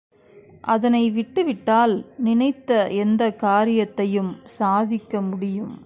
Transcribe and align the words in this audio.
அதனை 0.65 1.11
விட்டுவிட்டால் 1.11 1.93
நினைத்த 2.17 2.87
எந்தக் 2.95 3.39
காரியத்தையும் 3.39 4.33
சாதிக்க 4.57 5.21
முடியும். 5.21 5.73